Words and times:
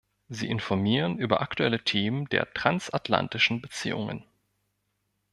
Sie 0.29 0.47
informieren 0.49 1.19
über 1.19 1.41
aktuelle 1.41 1.83
Themen 1.83 2.25
der 2.29 2.51
transatlantischen 2.55 3.61
Beziehungen. 3.61 4.25